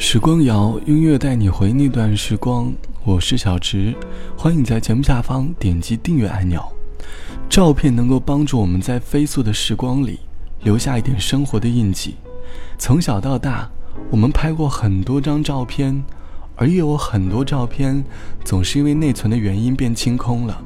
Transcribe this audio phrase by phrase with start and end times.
[0.00, 2.72] 时光谣，音乐带你回那段时光。
[3.02, 3.92] 我是小植，
[4.36, 6.62] 欢迎在节目下方点击订阅按钮。
[7.50, 10.20] 照片能够帮助我们在飞速的时光里
[10.62, 12.14] 留下一点生活的印记。
[12.78, 13.68] 从小到大，
[14.08, 16.04] 我们拍过很多张照片，
[16.54, 18.04] 而也有很多照片
[18.44, 20.62] 总是因为内存的原因变清空了。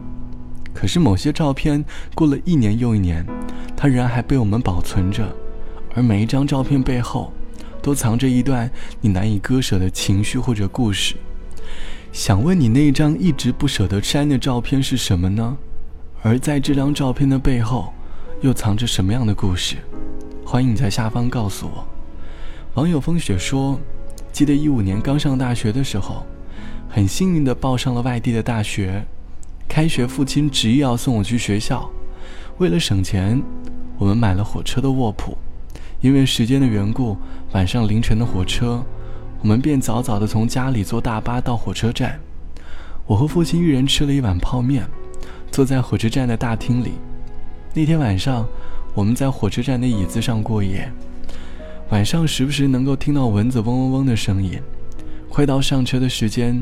[0.74, 1.82] 可是某些照片
[2.14, 3.26] 过了一年又一年，
[3.74, 5.26] 它仍然还被我们保存着，
[5.94, 7.32] 而每一张照片背后。
[7.82, 11.16] 都藏着一段你难以割舍的情绪或者故事。
[12.12, 15.56] 想问你那一张一直不舍得删的照片是什么呢？
[16.22, 17.92] 而在这张照片的背后，
[18.42, 19.76] 又藏着什么样的故事？
[20.44, 21.86] 欢迎你在下方告诉我。
[22.74, 23.80] 网友风雪说
[24.30, 26.26] ：“记得一五年刚上大学的时候，
[26.88, 29.04] 很幸运的报上了外地的大学。
[29.66, 31.90] 开学，父亲执意要送我去学校。
[32.58, 33.42] 为了省钱，
[33.98, 35.36] 我们买了火车的卧铺。”
[36.02, 37.16] 因为时间的缘故，
[37.52, 38.84] 晚上凌晨的火车，
[39.40, 42.18] 我们便早早的从家里坐大巴到火车站。
[43.06, 44.84] 我和父亲一人吃了一碗泡面，
[45.52, 46.94] 坐在火车站的大厅里。
[47.72, 48.44] 那天晚上，
[48.94, 50.90] 我们在火车站的椅子上过夜。
[51.90, 54.60] 晚上时不时能够听到蚊子嗡嗡嗡的声音。
[55.28, 56.60] 快到上车的时间，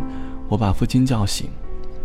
[0.51, 1.49] 我把父亲叫醒，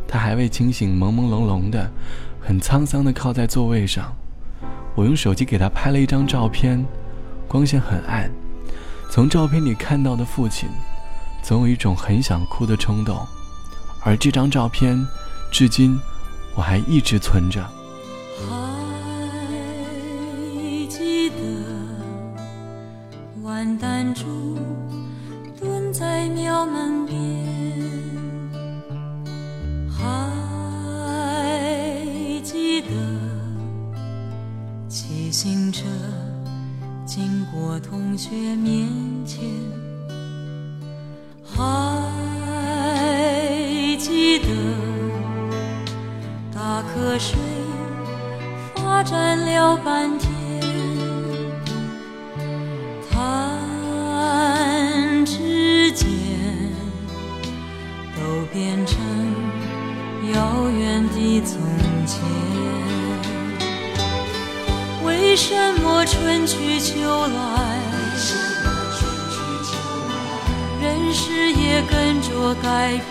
[0.08, 1.92] 他还未清醒，朦朦胧胧的，
[2.40, 4.16] 很沧桑的靠在座位上。
[4.96, 6.82] 我用手机给他拍了一张照片。
[7.48, 8.30] 光线很暗，
[9.10, 10.68] 从照片里看到的父亲，
[11.44, 13.26] 总有一种很想哭的冲动，
[14.04, 15.06] 而这张照片，
[15.52, 15.98] 至今
[16.56, 17.64] 我还一直存着。
[18.38, 18.48] 还
[20.90, 21.36] 记得
[23.42, 24.58] 万丹珠
[25.60, 27.16] 蹲在庙门边，
[37.76, 38.88] 我同学面
[39.26, 39.44] 前，
[41.44, 41.60] 还
[44.00, 44.48] 记得
[46.54, 47.38] 打瞌睡
[48.76, 50.32] 发展了半天，
[53.12, 53.60] 弹
[55.26, 56.08] 指间
[58.16, 58.22] 都
[58.54, 58.96] 变成
[60.34, 61.60] 遥远的从
[62.06, 62.24] 前。
[65.04, 67.65] 为什么春去秋来，
[70.82, 73.04] 人世也跟着改变？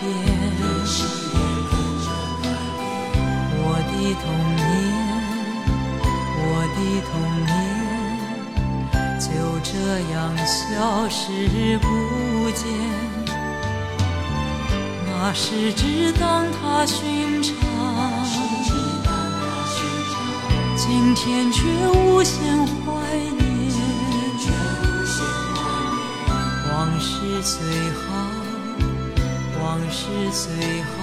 [3.57, 4.63] 我的童年，
[6.41, 7.13] 我的童
[7.45, 7.53] 年，
[9.19, 9.23] 就
[9.61, 9.69] 这
[10.11, 10.15] 样
[10.45, 11.17] 消失
[11.79, 11.83] 不
[12.51, 12.63] 见。
[15.07, 15.83] 那时只
[16.13, 17.53] 当它寻常。
[20.77, 22.35] 今天却无限
[22.67, 22.91] 怀
[23.39, 23.44] 念，
[27.05, 27.61] 事虽
[27.93, 28.09] 好，
[29.61, 30.95] 往事虽好，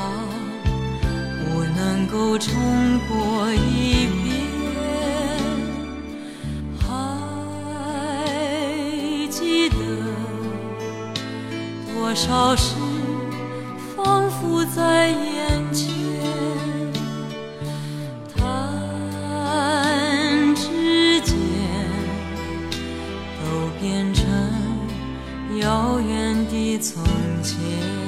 [1.39, 2.53] 不能够重
[3.09, 3.15] 过
[3.55, 4.35] 一遍。
[6.81, 6.85] 还
[9.31, 9.77] 记得
[11.95, 12.75] 多少事，
[13.97, 15.87] 仿佛在眼前。
[18.37, 18.43] 弹
[20.57, 21.37] 指间
[23.39, 24.27] 都变成
[25.59, 27.03] 遥远的从
[27.43, 28.03] 前。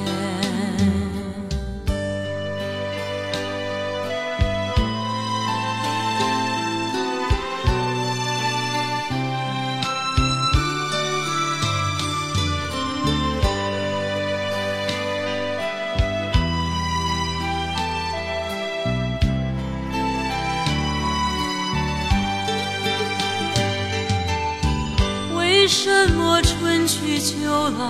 [25.65, 26.43] 为什么
[26.85, 27.35] 春去秋
[27.79, 27.83] 来，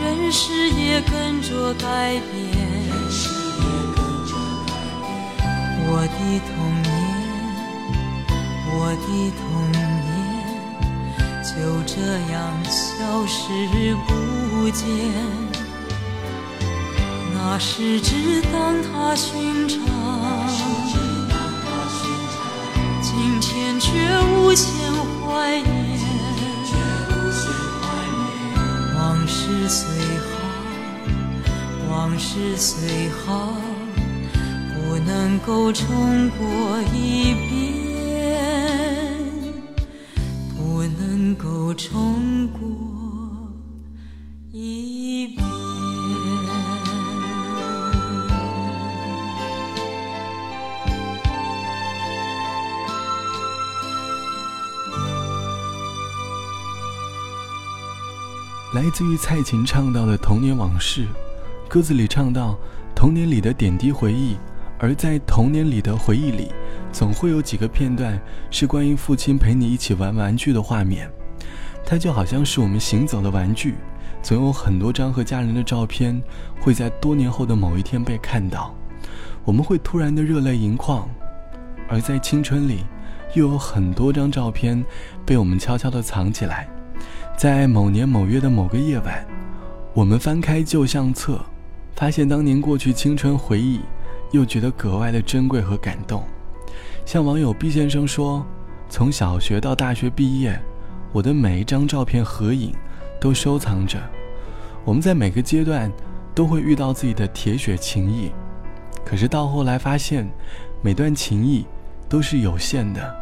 [0.00, 2.24] 人世也跟着改变。
[5.84, 6.88] 我的童年，
[8.72, 9.06] 我的
[9.36, 9.42] 童
[9.72, 9.76] 年，
[11.44, 11.52] 就
[11.84, 11.92] 这
[12.32, 13.36] 样消失
[14.06, 14.10] 不
[14.70, 14.80] 见。
[17.34, 19.76] 那时只当它寻常。
[23.00, 23.90] 今天却
[24.36, 24.68] 无限
[25.28, 25.68] 怀念，
[28.96, 29.84] 往事虽
[30.24, 30.26] 好，
[31.90, 33.52] 往事虽好，
[34.72, 38.40] 不能够重过一遍，
[40.56, 42.97] 不能够重过。
[58.78, 61.04] 来自于蔡琴唱到的童年往事。
[61.68, 62.56] 歌词里唱到
[62.94, 64.36] 童年里的点滴回忆，
[64.78, 66.52] 而在童年里的回忆里，
[66.92, 68.16] 总会有几个片段
[68.52, 71.10] 是关于父亲陪你一起玩玩具的画面。
[71.84, 73.74] 它就好像是我们行走的玩具，
[74.22, 76.22] 总有很多张和家人的照片
[76.60, 78.72] 会在多年后的某一天被看到，
[79.42, 81.08] 我们会突然的热泪盈眶。
[81.88, 82.84] 而在青春里，
[83.34, 84.84] 又有很多张照片
[85.26, 86.68] 被我们悄悄的藏起来。
[87.38, 89.24] 在某年某月的某个夜晚，
[89.94, 91.40] 我们翻开旧相册，
[91.94, 93.78] 发现当年过去青春回忆，
[94.32, 96.24] 又觉得格外的珍贵和感动。
[97.06, 98.44] 像网友毕先生说
[98.90, 100.60] ：“从小学到大学毕业，
[101.12, 102.74] 我的每一张照片合影
[103.20, 104.00] 都收藏着。
[104.84, 105.88] 我们在每个阶段
[106.34, 108.32] 都会遇到自己的铁血情谊，
[109.04, 110.28] 可是到后来发现，
[110.82, 111.64] 每段情谊
[112.08, 113.16] 都是有限的，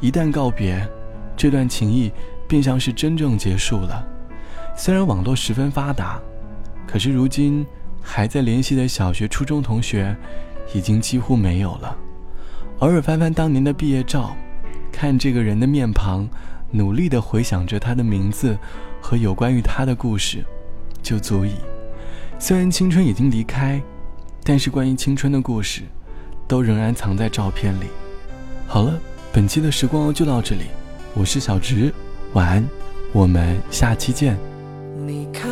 [0.00, 0.88] 一旦告别，
[1.36, 2.10] 这段情谊。”
[2.48, 4.04] 便像是真正结束了。
[4.74, 6.18] 虽然网络十分发达，
[6.86, 7.66] 可是如今
[8.00, 10.16] 还在联系的小学、初中同学，
[10.72, 11.96] 已经几乎没有了。
[12.78, 14.34] 偶尔翻翻当年的毕业照，
[14.90, 16.28] 看这个人的面庞，
[16.70, 18.56] 努力地回想着他的名字
[19.00, 20.44] 和有关于他的故事，
[21.02, 21.54] 就足以。
[22.38, 23.82] 虽然青春已经离开，
[24.44, 25.82] 但是关于青春的故事，
[26.46, 27.86] 都仍然藏在照片里。
[28.66, 28.96] 好了，
[29.32, 30.66] 本期的时光就到这里，
[31.14, 31.92] 我是小直。
[32.34, 32.68] 晚安，
[33.12, 34.36] 我们下期见。
[35.06, 35.48] 你看，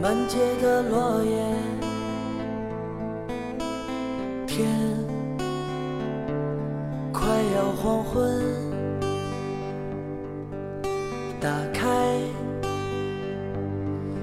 [0.00, 1.30] 满街的落叶，
[4.46, 4.68] 天
[7.12, 7.26] 快
[7.56, 8.40] 要黄昏，
[11.40, 12.20] 打开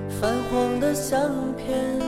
[0.10, 1.20] 泛黄的相
[1.58, 2.00] 片，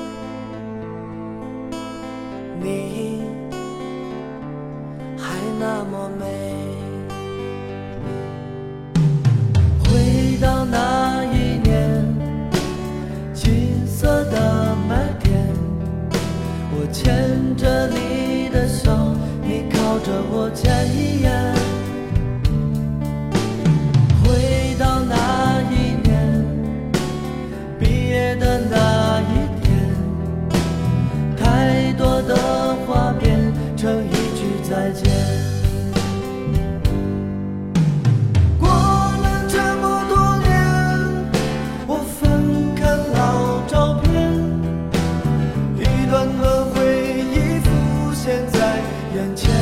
[49.23, 49.52] 满街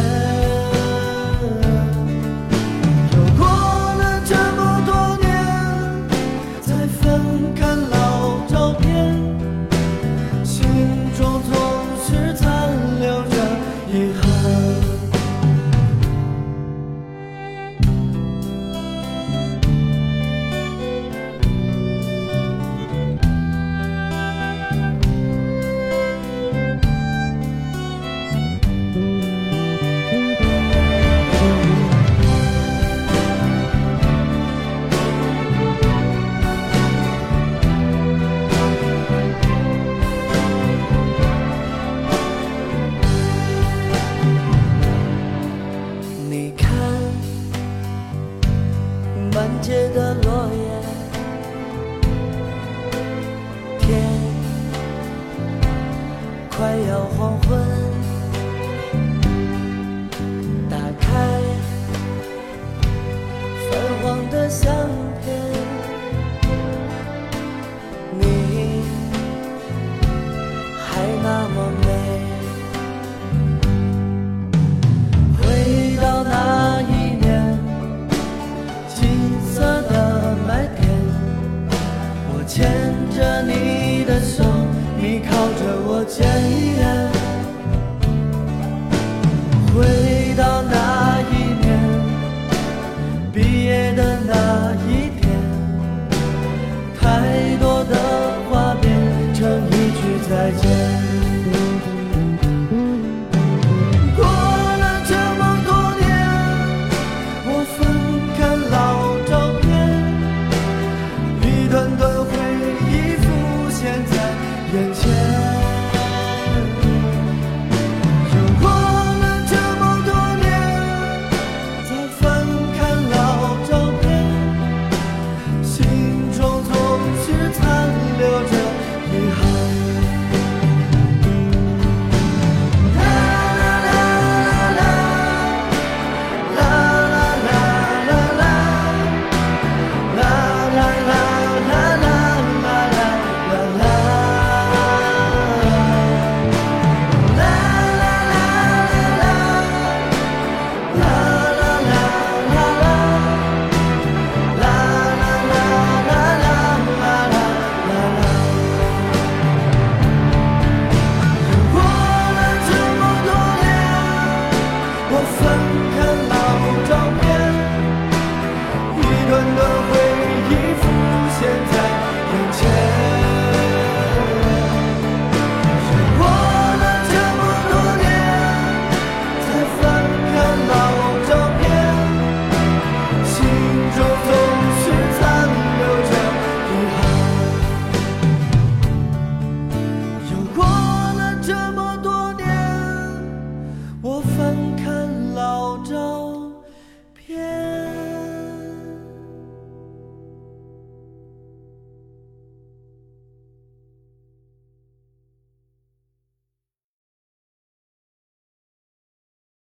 [84.02, 84.44] 你的手
[85.00, 87.21] 你靠着我肩